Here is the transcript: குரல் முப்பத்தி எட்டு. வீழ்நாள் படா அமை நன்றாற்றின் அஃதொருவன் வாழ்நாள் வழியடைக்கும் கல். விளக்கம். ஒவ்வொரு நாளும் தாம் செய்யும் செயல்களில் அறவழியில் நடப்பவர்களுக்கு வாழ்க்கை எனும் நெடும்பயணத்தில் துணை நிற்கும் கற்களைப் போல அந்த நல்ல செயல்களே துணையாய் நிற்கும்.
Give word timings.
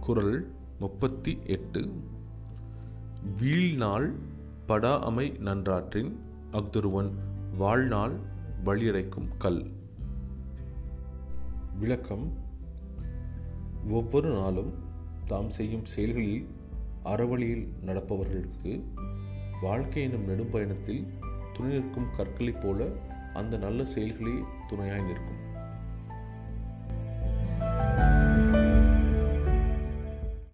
குரல் 0.00 0.52
முப்பத்தி 0.80 1.38
எட்டு. 1.44 1.92
வீழ்நாள் 3.40 4.12
படா 4.68 4.98
அமை 4.98 5.36
நன்றாற்றின் 5.38 6.16
அஃதொருவன் 6.52 7.10
வாழ்நாள் 7.58 8.12
வழியடைக்கும் 8.64 9.28
கல். 9.38 9.70
விளக்கம். 11.78 12.32
ஒவ்வொரு 13.90 14.32
நாளும் 14.32 14.72
தாம் 15.26 15.50
செய்யும் 15.50 15.84
செயல்களில் 15.84 16.48
அறவழியில் 17.04 17.68
நடப்பவர்களுக்கு 17.86 18.82
வாழ்க்கை 19.62 20.02
எனும் 20.02 20.28
நெடும்பயணத்தில் 20.28 21.06
துணை 21.52 21.72
நிற்கும் 21.72 22.10
கற்களைப் 22.16 22.60
போல 22.62 22.86
அந்த 23.34 23.56
நல்ல 23.56 23.84
செயல்களே 23.84 24.38
துணையாய் 24.68 25.04
நிற்கும். 25.04 25.57